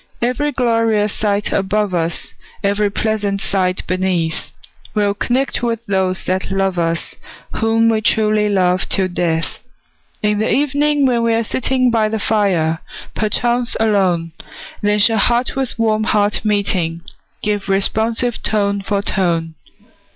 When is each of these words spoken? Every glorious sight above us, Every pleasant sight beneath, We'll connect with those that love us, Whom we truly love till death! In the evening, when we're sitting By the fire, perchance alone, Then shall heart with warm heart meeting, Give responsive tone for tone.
Every 0.19 0.51
glorious 0.51 1.13
sight 1.13 1.51
above 1.51 1.93
us, 1.93 2.33
Every 2.63 2.89
pleasant 2.89 3.39
sight 3.39 3.85
beneath, 3.85 4.49
We'll 4.95 5.13
connect 5.13 5.61
with 5.61 5.85
those 5.85 6.23
that 6.23 6.49
love 6.49 6.79
us, 6.79 7.13
Whom 7.57 7.87
we 7.87 8.01
truly 8.01 8.49
love 8.49 8.89
till 8.89 9.07
death! 9.07 9.59
In 10.23 10.39
the 10.39 10.51
evening, 10.51 11.05
when 11.05 11.21
we're 11.21 11.43
sitting 11.43 11.91
By 11.91 12.09
the 12.09 12.17
fire, 12.17 12.79
perchance 13.13 13.77
alone, 13.79 14.31
Then 14.81 14.97
shall 14.97 15.19
heart 15.19 15.55
with 15.55 15.77
warm 15.77 16.05
heart 16.05 16.43
meeting, 16.43 17.01
Give 17.43 17.69
responsive 17.69 18.41
tone 18.41 18.81
for 18.81 19.03
tone. 19.03 19.53